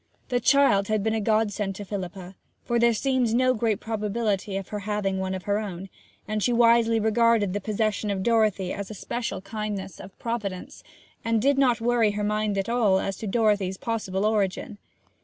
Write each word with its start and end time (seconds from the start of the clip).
The 0.29 0.39
child 0.39 0.87
had 0.87 1.03
been 1.03 1.13
a 1.13 1.21
godsend 1.21 1.75
to 1.75 1.85
Philippa, 1.85 2.35
for 2.65 2.79
there 2.79 2.91
seemed 2.91 3.35
no 3.35 3.53
great 3.53 3.79
probability 3.79 4.57
of 4.57 4.69
her 4.69 4.79
having 4.79 5.19
one 5.19 5.35
of 5.35 5.43
her 5.43 5.59
own: 5.59 5.89
and 6.27 6.41
she 6.41 6.51
wisely 6.51 6.99
regarded 6.99 7.53
the 7.53 7.61
possession 7.61 8.09
of 8.09 8.23
Dorothy 8.23 8.73
as 8.73 8.89
a 8.89 8.95
special 8.95 9.41
kindness 9.41 9.99
of 9.99 10.17
Providence, 10.17 10.81
and 11.23 11.39
did 11.39 11.59
not 11.59 11.81
worry 11.81 12.13
her 12.13 12.23
mind 12.23 12.57
at 12.57 12.67
all 12.67 12.99
as 12.99 13.15
to 13.17 13.27
Dorothy's 13.27 13.77
possible 13.77 14.25
origin. 14.25 14.79